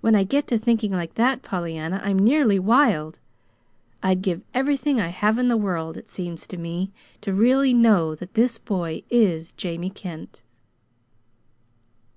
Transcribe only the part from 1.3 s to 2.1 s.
Pollyanna,